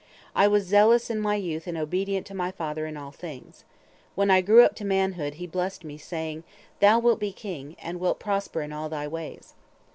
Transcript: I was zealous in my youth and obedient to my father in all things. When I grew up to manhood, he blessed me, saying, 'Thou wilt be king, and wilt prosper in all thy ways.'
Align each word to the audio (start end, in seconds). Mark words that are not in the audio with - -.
I 0.35 0.47
was 0.47 0.63
zealous 0.65 1.11
in 1.11 1.19
my 1.21 1.35
youth 1.35 1.67
and 1.67 1.77
obedient 1.77 2.25
to 2.25 2.33
my 2.33 2.49
father 2.49 2.87
in 2.87 2.97
all 2.97 3.11
things. 3.11 3.65
When 4.15 4.31
I 4.31 4.41
grew 4.41 4.63
up 4.63 4.73
to 4.77 4.83
manhood, 4.83 5.35
he 5.35 5.45
blessed 5.45 5.83
me, 5.83 5.99
saying, 5.99 6.43
'Thou 6.79 6.97
wilt 6.97 7.19
be 7.19 7.31
king, 7.31 7.75
and 7.79 7.99
wilt 7.99 8.19
prosper 8.19 8.63
in 8.63 8.73
all 8.73 8.89
thy 8.89 9.07
ways.' 9.07 9.53